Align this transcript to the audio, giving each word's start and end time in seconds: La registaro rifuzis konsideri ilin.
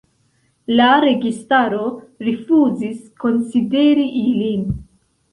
La 0.77 0.85
registaro 1.01 1.81
rifuzis 2.27 2.95
konsideri 3.25 4.07
ilin. 4.23 4.65